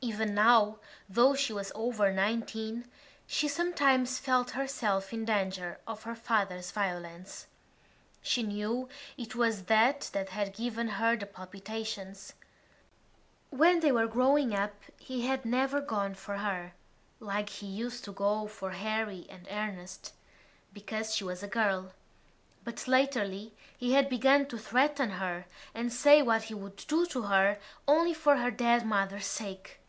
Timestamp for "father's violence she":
6.14-8.44